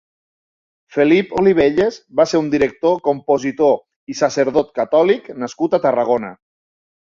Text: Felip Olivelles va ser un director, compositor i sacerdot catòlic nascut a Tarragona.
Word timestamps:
Felip 0.95 1.35
Olivelles 1.41 1.99
va 2.21 2.25
ser 2.31 2.41
un 2.45 2.47
director, 2.55 2.97
compositor 3.09 3.77
i 4.15 4.19
sacerdot 4.23 4.75
catòlic 4.83 5.33
nascut 5.45 5.81
a 5.81 5.85
Tarragona. 5.89 6.35